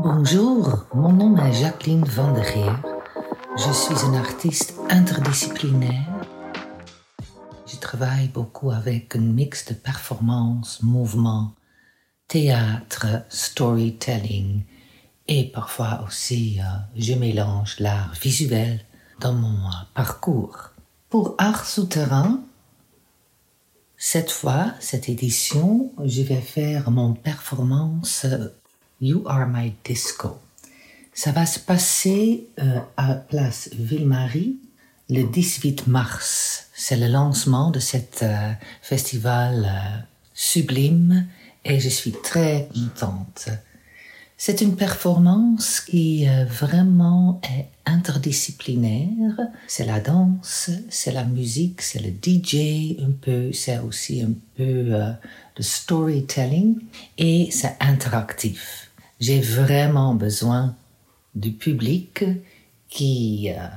[0.00, 2.82] Bonjour, mon nom est Jacqueline Van der Geer.
[3.56, 6.26] Je suis une artiste interdisciplinaire.
[7.66, 11.54] Je travaille beaucoup avec un mix de performance, mouvement,
[12.26, 14.64] théâtre, storytelling
[15.28, 16.64] et parfois aussi euh,
[16.96, 18.80] je mélange l'art visuel
[19.20, 20.70] dans mon euh, parcours.
[21.08, 22.40] Pour Art Souterrain,
[23.96, 28.48] cette fois, cette édition, je vais faire mon performance euh,
[29.04, 30.38] You Are My Disco.
[31.12, 34.56] Ça va se passer euh, à Place Ville-Marie
[35.10, 36.68] le 18 mars.
[36.74, 40.00] C'est le lancement de cet euh, festival euh,
[40.32, 41.26] sublime
[41.66, 43.50] et je suis très contente.
[44.38, 49.38] C'est une performance qui vraiment est interdisciplinaire.
[49.68, 55.14] C'est la danse, c'est la musique, c'est le DJ un peu, c'est aussi un peu
[55.56, 56.78] de storytelling
[57.16, 58.90] et c'est interactif.
[59.26, 60.76] J'ai vraiment besoin
[61.34, 62.26] du public
[62.90, 63.68] qui euh,